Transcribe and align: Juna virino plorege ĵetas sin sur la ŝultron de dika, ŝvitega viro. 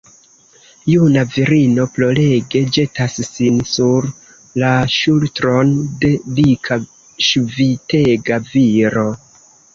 Juna 0.91 1.25
virino 1.33 1.83
plorege 1.97 2.61
ĵetas 2.77 3.17
sin 3.27 3.59
sur 3.73 4.09
la 4.63 4.73
ŝultron 4.95 5.75
de 6.07 6.11
dika, 6.41 6.81
ŝvitega 7.29 8.43
viro. 8.51 9.07